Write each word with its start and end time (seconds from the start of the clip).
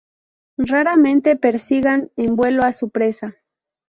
Raramente 0.57 1.35
persigan 1.35 2.09
en 2.15 2.35
vuelo 2.35 2.63
a 2.63 2.73
su 2.73 2.89
presa. 2.89 3.35